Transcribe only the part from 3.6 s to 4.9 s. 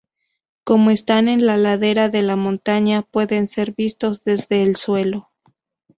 vistos desde el